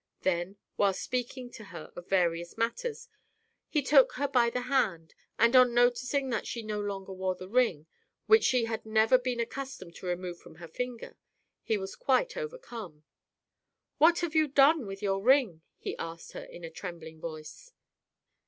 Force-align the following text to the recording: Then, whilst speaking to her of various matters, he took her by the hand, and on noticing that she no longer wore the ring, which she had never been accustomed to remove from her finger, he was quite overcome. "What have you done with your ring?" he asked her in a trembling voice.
Then, 0.21 0.55
whilst 0.77 1.03
speaking 1.03 1.51
to 1.51 1.65
her 1.65 1.93
of 1.95 2.09
various 2.09 2.57
matters, 2.57 3.07
he 3.69 3.83
took 3.83 4.13
her 4.13 4.27
by 4.27 4.49
the 4.49 4.61
hand, 4.61 5.13
and 5.37 5.55
on 5.55 5.75
noticing 5.75 6.31
that 6.31 6.47
she 6.47 6.63
no 6.63 6.79
longer 6.81 7.13
wore 7.13 7.35
the 7.35 7.47
ring, 7.47 7.85
which 8.25 8.43
she 8.43 8.65
had 8.65 8.83
never 8.83 9.19
been 9.19 9.39
accustomed 9.39 9.93
to 9.97 10.07
remove 10.07 10.39
from 10.39 10.55
her 10.55 10.67
finger, 10.67 11.17
he 11.61 11.77
was 11.77 11.95
quite 11.95 12.35
overcome. 12.35 13.03
"What 13.99 14.21
have 14.21 14.33
you 14.33 14.47
done 14.47 14.87
with 14.87 15.03
your 15.03 15.21
ring?" 15.21 15.61
he 15.77 15.95
asked 15.99 16.31
her 16.31 16.45
in 16.45 16.63
a 16.63 16.71
trembling 16.71 17.19
voice. 17.21 17.71